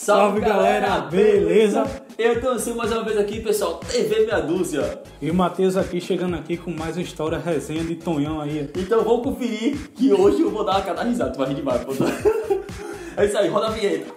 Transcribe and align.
Salve 0.00 0.40
galera, 0.40 1.00
beleza? 1.00 1.84
Eu 2.16 2.40
tô 2.40 2.50
assim 2.50 2.72
mais 2.72 2.92
uma 2.92 3.02
vez 3.02 3.18
aqui, 3.18 3.40
pessoal, 3.40 3.78
TV 3.78 4.26
Meia 4.26 4.38
Dúzia. 4.38 5.02
E 5.20 5.28
o 5.28 5.34
Matheus 5.34 5.76
aqui 5.76 6.00
chegando 6.00 6.36
aqui 6.36 6.56
com 6.56 6.70
mais 6.70 6.96
uma 6.96 7.02
história 7.02 7.36
resenha 7.36 7.82
de 7.82 7.96
Tonhão 7.96 8.40
aí. 8.40 8.70
Então 8.76 9.02
vamos 9.02 9.24
conferir 9.24 9.90
que 9.96 10.12
hoje 10.12 10.40
eu 10.40 10.50
vou 10.50 10.64
dar 10.64 10.76
uma 10.76 10.82
cada 10.82 11.02
risada, 11.02 11.32
tu 11.32 11.38
vai 11.38 11.48
rir 11.48 11.56
demais, 11.56 11.84
pô. 11.84 11.92
É 13.16 13.26
isso 13.26 13.36
aí, 13.36 13.48
roda 13.48 13.66
a 13.66 13.70
vinheta. 13.70 14.14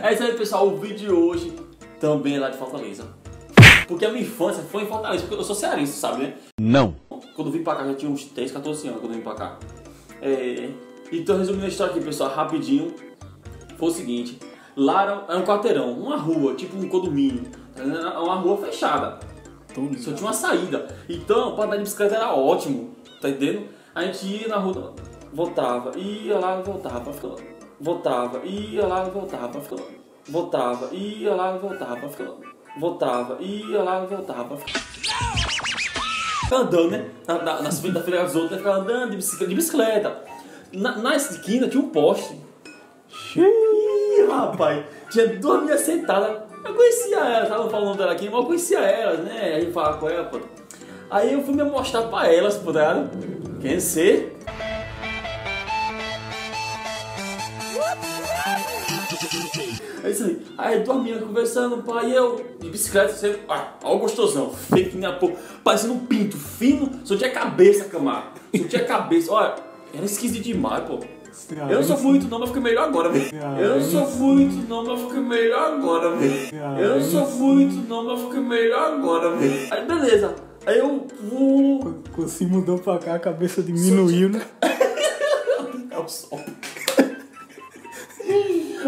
É 0.00 0.12
isso 0.12 0.22
aí, 0.22 0.34
pessoal, 0.34 0.68
o 0.68 0.78
vídeo 0.78 0.98
de 0.98 1.10
hoje 1.10 1.52
também 1.98 2.36
é 2.36 2.38
lá 2.38 2.50
de 2.50 2.56
Fortaleza. 2.56 3.04
Porque 3.88 4.04
a 4.04 4.10
minha 4.10 4.22
infância 4.22 4.62
foi 4.62 4.84
em 4.84 4.86
Fortaleza, 4.86 5.24
porque 5.24 5.40
eu 5.40 5.44
sou 5.44 5.56
cearense, 5.56 5.94
sabe, 5.94 6.22
né? 6.22 6.34
Não. 6.60 6.94
Quando 7.34 7.48
eu 7.48 7.52
vim 7.52 7.64
pra 7.64 7.74
cá, 7.74 7.84
já 7.84 7.94
tinha 7.94 8.10
uns 8.10 8.26
13, 8.26 8.52
14 8.52 8.86
anos 8.86 9.00
quando 9.00 9.10
eu 9.10 9.18
vim 9.18 9.24
pra 9.24 9.34
cá. 9.34 9.58
É, 10.22 10.68
então, 11.12 11.36
resumindo 11.36 11.66
a 11.66 11.68
história 11.68 11.92
aqui, 11.92 12.02
pessoal, 12.02 12.30
rapidinho. 12.30 12.94
Foi 13.76 13.88
o 13.88 13.92
seguinte: 13.92 14.38
lá 14.76 15.02
era, 15.02 15.38
um 15.38 15.44
quarteirão, 15.44 15.92
uma 15.92 16.16
rua, 16.16 16.54
tipo 16.54 16.76
um 16.76 16.88
condomínio. 16.88 17.44
tá? 17.74 17.82
Era 17.82 18.20
Uma 18.20 18.36
rua 18.36 18.56
fechada. 18.58 19.20
Só 19.98 20.12
tinha 20.12 20.26
uma 20.26 20.32
saída. 20.32 20.86
Então, 21.08 21.54
pra 21.54 21.64
andar 21.64 21.76
de 21.76 21.82
bicicleta 21.82 22.16
era 22.16 22.34
ótimo, 22.34 22.94
tá 23.20 23.28
entendendo? 23.28 23.68
A 23.94 24.04
gente 24.04 24.26
ia 24.26 24.48
na 24.48 24.56
rua, 24.56 24.94
voltava, 25.32 25.98
ia 25.98 26.38
lá 26.38 26.60
e 26.60 26.62
voltava, 26.62 27.12
ficava, 27.12 27.36
voltava, 27.80 28.44
ia 28.44 28.86
lá 28.86 29.06
e 29.06 29.10
voltava, 29.10 29.60
ficava, 29.60 29.82
voltava, 30.28 30.94
ia 30.94 31.34
lá 31.34 31.56
e 31.56 31.58
voltava, 31.58 32.08
ficava, 32.08 32.36
voltava, 32.78 33.38
ia 33.40 33.82
lá 33.82 34.04
e 34.04 34.06
voltava. 34.06 34.56
Ficava 36.44 36.62
andando, 36.62 36.90
né? 36.90 37.10
Na, 37.26 37.42
na, 37.42 37.62
nas 37.62 37.80
frente 37.80 37.94
da 37.94 38.02
feira 38.02 38.22
das 38.22 38.34
outras, 38.34 38.58
ficava 38.58 38.80
andando 38.80 39.10
de 39.10 39.16
bicicleta. 39.16 39.48
De 39.48 39.54
bicicleta. 39.54 40.24
Na, 40.72 40.96
na 40.96 41.16
esquina 41.16 41.68
tinha 41.68 41.82
um 41.82 41.90
poste. 41.90 42.40
Ih, 43.36 44.26
rapaz, 44.28 44.84
tinha 45.10 45.28
duas 45.38 45.60
meninas 45.60 45.82
sentadas. 45.82 46.42
Eu 46.64 46.74
conhecia 46.74 47.18
elas, 47.18 47.48
tava 47.48 47.68
falando 47.68 47.98
dela 47.98 48.12
aqui, 48.12 48.26
mas 48.26 48.34
eu 48.34 48.46
conhecia 48.46 48.78
elas, 48.78 49.20
né? 49.20 49.56
A 49.56 49.60
gente 49.60 49.72
falava 49.72 49.98
com 49.98 50.08
ela, 50.08 50.24
pô. 50.24 50.38
Aí 51.10 51.32
eu 51.32 51.42
fui 51.42 51.54
me 51.54 51.62
mostrar 51.64 52.02
pra 52.04 52.32
elas, 52.32 52.56
pô, 52.56 52.72
tá? 52.72 53.06
Quem 53.60 53.78
ser? 53.80 54.34
É 60.04 60.10
isso 60.10 60.24
aí. 60.24 60.46
Aí 60.56 60.80
duas 60.80 60.98
meninas 60.98 61.22
conversando, 61.22 61.82
pai, 61.82 62.16
eu 62.16 62.44
de 62.58 62.70
bicicleta, 62.70 63.12
você. 63.12 63.38
Ah, 63.48 63.74
ó 63.84 63.96
gostosão, 63.96 64.50
feio 64.50 64.90
que 64.90 65.04
a 65.04 65.12
porra. 65.12 65.34
Parecendo 65.62 65.94
um 65.94 66.06
pinto 66.06 66.36
fino, 66.36 66.90
só 67.04 67.16
tinha 67.16 67.30
cabeça, 67.30 67.84
camarada. 67.84 68.40
Só 68.56 68.68
tinha 68.68 68.84
cabeça. 68.84 69.32
Olha, 69.32 69.71
era 69.94 70.04
esquisito 70.04 70.42
demais, 70.44 70.84
pô. 70.84 70.98
Eu 71.50 71.76
não 71.76 71.82
sou 71.82 71.98
muito 72.00 72.28
não, 72.28 72.38
mas 72.38 72.48
fiquei 72.50 72.62
melhor 72.62 72.88
agora, 72.88 73.08
velho. 73.08 73.30
Eu 73.58 73.76
não 73.76 73.82
sou 73.82 74.10
muito 74.16 74.68
não, 74.68 74.84
mas 74.84 75.00
fiquei 75.00 75.20
melhor 75.20 75.72
agora, 75.72 76.16
velho. 76.16 76.56
Eu 76.78 76.96
não 76.96 77.02
sou 77.02 77.30
muito 77.30 77.88
não, 77.88 78.04
mas 78.04 78.20
fiquei 78.20 78.40
melhor 78.40 78.92
agora, 78.92 79.36
velho. 79.36 79.68
Aí 79.70 79.86
beleza. 79.86 80.34
Aí 80.66 80.78
eu 80.78 81.06
vou. 81.22 82.02
Quando 82.14 82.28
se 82.28 82.46
mudou 82.46 82.78
pra 82.78 82.98
cá, 82.98 83.14
a 83.14 83.18
cabeça 83.18 83.62
diminuiu, 83.62 84.28
né? 84.28 84.42
É 85.90 85.98
o 85.98 86.08
sol. 86.08 86.40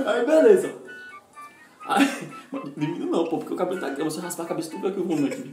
Aí 0.07 0.27
beleza. 0.27 0.73
Aí, 1.87 2.09
diminuiu 2.75 3.11
não, 3.11 3.25
pô, 3.25 3.37
porque 3.37 3.53
o 3.53 3.57
cabelo 3.57 3.79
tá 3.79 3.89
aqui. 3.89 4.03
Você 4.03 4.21
raspar 4.21 4.45
a 4.45 4.47
cabeça 4.47 4.71
tudo 4.71 4.89
aqui 4.89 4.99
o 4.99 5.03
rumo 5.03 5.27
aqui. 5.27 5.51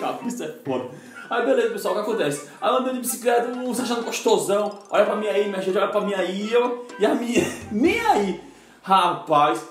Cabeça 0.00 0.44
é 0.44 0.48
foda. 0.64 0.90
Aí 1.28 1.44
beleza, 1.44 1.70
pessoal, 1.70 1.94
o 1.94 1.96
que 1.98 2.10
acontece? 2.10 2.48
Aí 2.60 2.70
eu 2.70 2.76
andando 2.78 2.94
de 2.94 3.00
bicicleta, 3.00 3.48
um 3.50 3.72
se 3.72 3.82
achando 3.82 4.04
gostosão. 4.04 4.78
Olha 4.90 5.04
pra 5.04 5.14
mim 5.14 5.26
aí, 5.26 5.48
minha 5.48 5.60
gente, 5.60 5.76
olha 5.76 5.88
pra 5.88 6.00
mim 6.00 6.14
aí, 6.14 6.52
eu. 6.52 6.86
E 6.98 7.06
a 7.06 7.14
minha, 7.14 7.44
nem 7.70 8.00
aí. 8.00 8.40
Rapaz. 8.82 9.64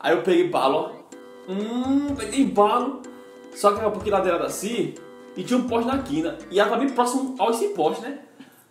Aí 0.00 0.14
eu 0.14 0.22
peguei 0.22 0.48
balo, 0.48 0.76
ó. 0.76 1.52
Hum, 1.52 2.14
peguei 2.16 2.44
balo. 2.46 3.02
Só 3.54 3.72
que 3.72 3.78
era 3.78 3.88
um 3.88 3.92
pouquinho 3.92 4.14
ladeirada 4.14 4.46
assim. 4.46 4.94
E 5.36 5.42
tinha 5.42 5.58
um 5.58 5.66
poste 5.66 5.86
na 5.86 6.02
quina. 6.02 6.38
E 6.50 6.58
ela 6.58 6.70
tava 6.70 6.82
bem 6.82 6.94
próximo 6.94 7.34
ao 7.38 7.50
esse 7.50 7.68
poste, 7.68 8.02
né? 8.02 8.18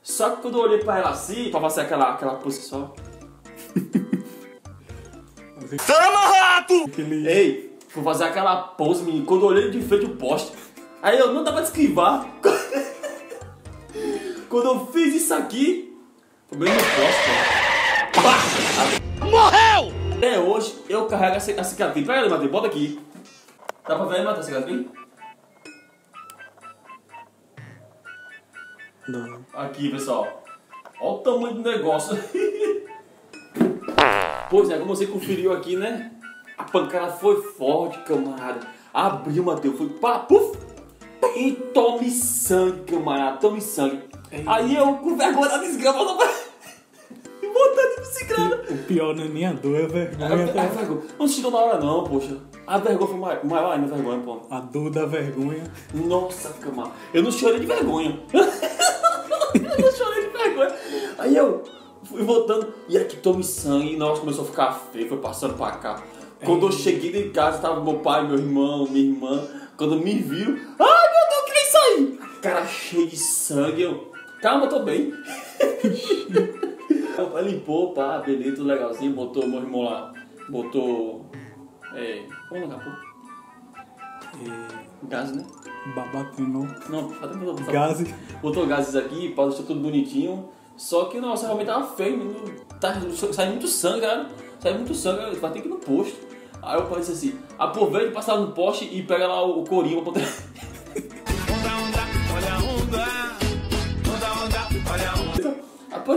Só 0.02 0.32
que 0.32 0.42
quando 0.42 0.58
eu 0.58 0.64
olhei 0.64 0.80
pra 0.80 0.98
ela 0.98 1.10
assim, 1.10 1.52
pra 1.52 1.60
fazer 1.60 1.82
aquela, 1.82 2.14
aquela 2.14 2.36
posição. 2.36 2.94
Aquele... 6.88 7.28
Ei, 7.28 7.78
fui 7.88 8.04
fazer 8.04 8.24
aquela 8.24 8.58
pose, 8.58 9.04
menino. 9.04 9.26
Quando 9.26 9.44
eu 9.44 9.50
olhei 9.50 9.70
de 9.70 9.82
frente 9.82 10.06
o 10.06 10.16
poste, 10.16 10.54
aí 11.02 11.18
eu 11.20 11.34
não 11.34 11.44
dava 11.44 11.58
pra 11.58 11.66
esquivar. 11.66 12.26
Quando 14.50 14.66
eu 14.68 14.88
fiz 14.88 15.16
isso 15.16 15.34
aqui, 15.34 15.98
foi 16.48 16.58
bem 16.58 16.70
no 16.74 16.80
ó. 19.22 19.26
Morreu! 19.26 19.92
Até 20.18 20.40
hoje 20.40 20.76
eu 20.90 21.06
carrego 21.08 21.38
a 21.38 21.40
ci- 21.40 21.58
a 21.58 21.64
cicatriz. 21.64 22.06
Pega 22.06 22.20
ali, 22.20 22.30
Matheus, 22.30 22.52
bota 22.52 22.68
aqui. 22.68 23.00
Dá 23.88 23.96
pra 23.96 24.06
ver 24.06 24.18
aí, 24.18 24.24
Matheus, 24.26 24.46
a 24.46 24.50
cicatriz? 24.50 24.86
Não. 29.08 29.46
Aqui, 29.54 29.90
pessoal. 29.90 30.44
Olha 31.00 31.12
o 31.14 31.18
tamanho 31.20 31.56
do 31.56 31.62
negócio. 31.70 32.16
pois 34.50 34.70
é, 34.70 34.78
como 34.78 34.96
você 34.96 35.08
conferiu 35.08 35.54
aqui, 35.54 35.76
né? 35.76 36.12
A 36.58 36.64
pancada 36.66 37.12
foi 37.14 37.42
forte, 37.54 37.98
camarada. 38.04 38.60
Abriu, 38.94 39.44
Matheus, 39.44 39.78
foi 39.78 39.90
pá, 39.90 40.20
puf. 40.20 40.58
E 41.36 41.52
tome 41.74 42.10
sangue, 42.12 42.82
camarada, 42.92 43.38
tome 43.38 43.62
sangue. 43.62 44.02
Aí 44.46 44.76
eu, 44.76 44.94
com 44.96 45.16
vergonha 45.18 45.50
da 45.50 45.58
desgrama, 45.58 46.18
e 47.42 47.48
voltando 47.48 47.96
de 47.96 48.02
bicicleta. 48.02 48.74
O 48.74 48.78
pior 48.86 49.16
não 49.16 49.24
é 49.24 49.28
nem 49.28 49.46
a 49.46 49.54
dor, 49.54 49.80
é 49.80 49.84
a 49.84 49.88
vergonha. 49.88 50.36
aí, 50.46 50.54
tá? 50.54 50.66
vergonha. 50.68 51.02
Não 51.20 51.28
chegou 51.28 51.52
na 51.52 51.58
hora 51.58 51.80
não, 51.80 52.04
poxa. 52.04 52.38
A 52.68 52.78
vergonha 52.78 53.10
foi 53.10 53.20
mai- 53.20 53.40
maior 53.44 53.72
ainda, 53.74 53.88
a 53.94 53.96
vergonha, 53.98 54.20
pô. 54.20 54.42
A 54.50 54.60
dor 54.60 54.90
da 54.90 55.06
vergonha. 55.06 55.64
Nossa, 55.94 56.50
camarada. 56.62 56.94
Eu 57.14 57.24
não 57.24 57.32
chorei 57.32 57.60
de 57.60 57.66
vergonha. 57.66 58.20
eu 58.34 59.62
não 59.86 59.92
chorei 59.92 60.28
de 60.28 60.38
vergonha. 60.38 60.76
Aí 61.18 61.36
eu 61.36 61.64
fui 62.04 62.24
voltando. 62.24 62.74
E 62.88 62.98
aqui 62.98 63.18
tome 63.18 63.44
sangue. 63.44 63.98
Nossa, 63.98 64.22
começou 64.22 64.44
a 64.44 64.48
ficar 64.48 64.72
feio. 64.94 65.10
Foi 65.10 65.18
passando 65.18 65.56
pra 65.56 65.72
cá. 65.72 66.02
Quando 66.46 66.68
eu 66.68 66.72
cheguei 66.72 67.28
em 67.28 67.32
casa, 67.32 67.60
tava 67.60 67.84
meu 67.84 68.00
pai, 68.00 68.26
meu 68.28 68.38
irmão, 68.38 68.88
minha 68.90 69.06
irmã. 69.12 69.44
Quando 69.78 69.98
me 69.98 70.14
viram. 70.16 70.58
Ai, 70.80 70.91
Cara 72.42 72.66
cheio 72.66 73.08
de 73.08 73.18
sangue. 73.18 73.84
Eu, 73.84 74.12
calma, 74.42 74.68
tô 74.68 74.84
bem. 74.84 75.14
Ela 77.18 77.42
limpou, 77.42 77.94
pá, 77.94 78.20
beleza, 78.20 78.56
tudo 78.56 78.68
legalzinho. 78.68 79.14
Botou 79.14 79.48
meu 79.48 79.62
irmão 79.62 79.84
lá. 79.84 80.12
Botou. 80.50 81.26
É. 81.94 82.26
Como 82.50 82.62
é 82.62 82.66
o 82.66 82.68
nome? 82.68 82.84
É, 84.34 85.08
Gás, 85.08 85.32
né? 85.32 85.46
babatenou. 85.96 86.68
Não, 86.90 87.12
até 87.22 87.36
botou, 87.36 87.56
botou, 87.56 87.74
Gases. 87.74 88.14
botou 88.42 88.68
gases 88.68 88.96
aqui, 88.96 89.30
pá, 89.30 89.46
deixou 89.46 89.66
tudo 89.66 89.80
bonitinho. 89.80 90.50
Só 90.78 91.06
que, 91.06 91.20
nossa, 91.20 91.46
realmente 91.46 91.68
tava 91.68 91.96
feio, 91.96 92.18
menino. 92.18 92.46
Tá, 92.80 92.96
sai 93.34 93.50
muito 93.50 93.68
sangue, 93.68 94.02
cara. 94.02 94.28
Sai 94.60 94.74
muito 94.74 94.94
sangue, 94.96 95.36
vai 95.38 95.52
ter 95.52 95.62
que 95.62 95.68
ir 95.68 95.72
no 95.72 95.78
posto. 95.78 96.16
Aí 96.62 96.80
o 96.80 96.86
pai 96.86 97.00
disse 97.00 97.12
assim: 97.12 97.40
aproveita 97.58 98.08
e 98.08 98.12
passa 98.12 98.34
lá 98.34 98.42
no 98.42 98.52
poste 98.52 98.86
e 98.86 99.02
pega 99.04 99.28
lá 99.28 99.44
o, 99.44 99.62
o 99.62 99.68
corinho 99.68 100.04
pra 100.04 100.14
poder. 100.14 100.28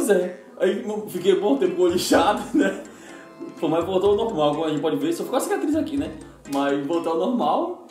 Pois 0.05 0.11
é. 0.11 0.41
Aí 0.61 0.85
fiquei 1.09 1.35
um 1.35 1.41
bom 1.41 1.57
tempo 1.57 1.77
com 1.77 1.83
o 1.83 1.85
olho 1.87 1.95
inchado, 1.95 2.43
né? 2.55 2.83
Pô, 3.59 3.69
mas 3.69 3.85
voltou 3.85 4.11
ao 4.11 4.17
normal, 4.17 4.51
como 4.53 4.65
a 4.67 4.69
gente 4.69 4.81
pode 4.81 4.97
ver. 4.97 5.13
Só 5.13 5.25
ficou 5.25 5.39
a 5.39 5.41
cicatriz 5.41 5.75
aqui, 5.75 5.97
né? 5.97 6.13
Mas 6.53 6.87
voltou 6.87 7.13
ao 7.13 7.19
normal. 7.19 7.89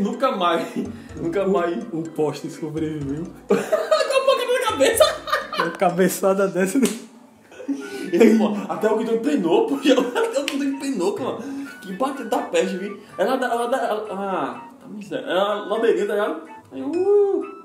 nunca 0.00 0.32
mais. 0.32 0.68
Nunca 1.16 1.46
mais. 1.46 1.82
O 1.92 2.02
poste 2.02 2.50
sobreviveu. 2.50 3.24
Com 3.48 3.54
a 3.54 3.56
boca 3.56 4.52
na 4.52 4.70
cabeça. 4.70 5.04
A 5.52 5.70
cabeçada 5.70 6.48
dessa. 6.48 6.78
E 6.78 8.22
aí, 8.22 8.38
pô, 8.38 8.52
até 8.68 8.90
o 8.90 8.98
Guido 8.98 9.14
empenou, 9.14 9.66
pô. 9.66 9.76
Até 9.76 10.40
o 10.40 10.44
Guido 10.44 10.64
empenou, 10.64 11.14
cara. 11.14 11.38
Que 11.80 11.92
bateu 11.94 12.28
da 12.28 12.38
peste, 12.38 12.76
viu? 12.76 13.00
Ela 13.16 13.36
dá. 13.36 13.46
Ela 13.46 13.66
dá. 13.68 13.78
Ela, 13.78 14.06
ah, 14.10 14.68
tá 14.80 14.88
miséria. 14.88 15.26
Ela 15.26 15.68
tá 15.68 15.86
ligado? 15.86 16.42
Aí, 16.72 16.82
uh. 16.82 17.61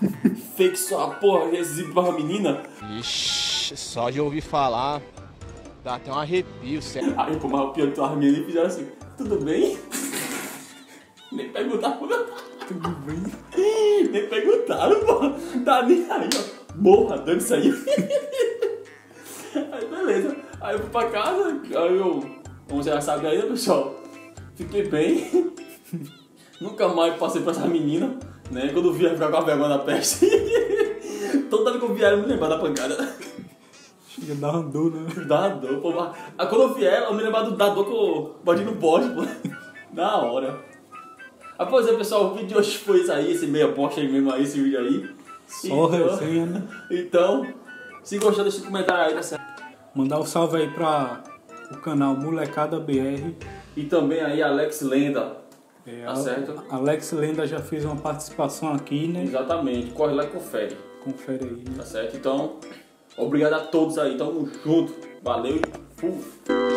Fake 0.56 0.78
só 0.78 1.04
a 1.04 1.10
porra, 1.14 1.50
exibe 1.56 1.92
pra 1.92 2.12
menina. 2.12 2.62
Ixi, 2.98 3.76
só 3.76 4.10
de 4.10 4.20
ouvir 4.20 4.40
falar, 4.40 5.02
dá 5.84 5.96
até 5.96 6.10
um 6.10 6.18
arrepio, 6.18 6.80
sério. 6.82 7.14
Aí, 7.16 7.36
pô, 7.36 7.48
mas 7.48 7.60
o 7.60 7.68
pior 7.72 7.92
que 7.92 8.00
as 8.00 8.16
meninas 8.16 8.46
fizeram 8.46 8.66
assim: 8.66 8.88
tudo 9.16 9.44
bem? 9.44 9.78
Nem 11.32 11.48
perguntaram. 11.50 12.08
Tudo 12.66 12.88
bem. 12.88 13.22
Nem 14.10 14.28
perguntaram, 14.28 15.00
pô. 15.00 15.60
Tá 15.64 15.82
nem 15.82 16.10
aí, 16.10 16.28
ó. 16.34 16.74
Morra, 16.76 17.18
dando 17.18 17.38
isso 17.38 17.54
aí. 17.54 17.72
Aí, 19.54 19.86
beleza. 19.86 20.36
Aí 20.60 20.74
eu 20.74 20.80
fui 20.80 20.90
pra 20.90 21.10
casa, 21.10 21.60
aí 21.64 21.96
eu, 21.96 22.24
como 22.68 22.82
você 22.82 22.90
já 22.90 23.00
sabe 23.00 23.26
aí, 23.26 23.38
né, 23.38 23.42
pessoal? 23.42 24.00
Fiquei 24.54 24.88
bem. 24.88 25.52
Nunca 26.60 26.88
mais 26.88 27.16
passei 27.16 27.40
pra 27.42 27.52
essa 27.52 27.66
menina, 27.66 28.18
né? 28.50 28.70
Quando 28.72 28.92
ficar 28.94 29.28
com 29.30 29.36
a 29.36 29.40
vergonha 29.40 29.68
da 29.70 29.78
peste. 29.78 30.26
Toda 31.48 31.72
vez 31.72 31.82
que 31.82 31.90
eu 31.90 31.96
eu 32.12 32.18
me 32.18 32.26
lembrava 32.26 32.56
da 32.56 32.60
pancada. 32.60 33.14
Chega 34.08 34.34
dar 34.34 34.52
uma 34.52 34.62
dor, 34.64 34.92
né? 34.92 35.24
Dá 35.26 35.48
dor, 35.48 35.80
pô. 35.80 35.92
mas- 35.92 36.16
Ah, 36.36 36.46
Quando 36.46 36.62
eu 36.62 36.74
vier, 36.74 37.02
eu 37.02 37.14
me 37.14 37.22
lembrar 37.22 37.42
do 37.42 37.52
da 37.56 37.68
dor 37.68 37.84
que 37.86 37.92
eu 37.92 38.36
bati 38.44 38.62
no 38.62 38.76
poste, 38.76 39.10
pô. 39.10 39.22
Na 39.94 40.18
hora. 40.18 40.58
Ah, 41.58 41.66
pois 41.66 41.86
é, 41.86 41.92
pessoal, 41.94 42.26
o 42.26 42.34
vídeo 42.34 42.48
de 42.48 42.56
hoje 42.56 42.78
foi 42.78 43.00
isso 43.00 43.12
aí, 43.12 43.32
esse 43.32 43.46
meia 43.46 43.68
bosta 43.68 44.00
aí 44.00 44.10
mesmo 44.10 44.32
aí, 44.32 44.42
esse 44.44 44.60
vídeo 44.60 44.78
aí. 44.80 45.10
Só 45.46 45.86
resenha, 45.86 46.46
né? 46.46 46.62
Então, 46.90 47.46
se 48.02 48.18
gostou, 48.18 48.44
deixa 48.44 48.60
um 48.62 48.66
comentário 48.66 49.04
aí, 49.04 49.14
tá 49.14 49.22
certo? 49.22 49.44
Mandar 49.94 50.18
um 50.20 50.24
salve 50.24 50.56
aí 50.58 50.68
pra 50.70 51.22
o 51.70 51.76
canal 51.78 52.14
Molecada 52.16 52.78
BR. 52.80 53.34
E 53.76 53.84
também 53.84 54.20
aí, 54.20 54.42
Alex 54.42 54.80
Lenda. 54.80 55.36
É, 55.86 56.04
Tá 56.04 56.12
a- 56.12 56.16
certo. 56.16 56.64
Alex 56.70 57.12
Lenda 57.12 57.46
já 57.46 57.60
fez 57.60 57.84
uma 57.84 57.96
participação 57.96 58.72
aqui, 58.74 59.08
né? 59.08 59.22
Exatamente, 59.24 59.90
corre 59.92 60.14
lá 60.14 60.24
e 60.24 60.28
confere, 60.28 60.76
Confere 61.02 61.44
aí, 61.44 61.50
né? 61.68 61.74
tá 61.76 61.84
certo? 61.84 62.16
Então, 62.16 62.56
obrigado 63.16 63.54
a 63.54 63.60
todos 63.60 63.98
aí, 63.98 64.16
tamo 64.16 64.48
junto. 64.64 64.92
Valeu 65.22 65.56
e 65.56 65.62
fui. 65.96 66.69